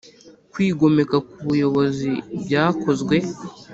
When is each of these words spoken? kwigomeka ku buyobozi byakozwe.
kwigomeka 0.51 1.15
ku 1.29 1.35
buyobozi 1.47 2.11
byakozwe. 2.43 3.15